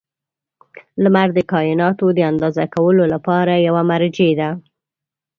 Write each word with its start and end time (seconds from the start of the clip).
•لمر 1.03 1.27
د 1.37 1.39
کایناتو 1.51 2.05
د 2.13 2.19
اندازه 2.31 2.63
کولو 2.75 3.03
لپاره 3.13 3.53
یوه 3.67 3.81
مرجع 3.91 4.31
ده. 4.39 4.49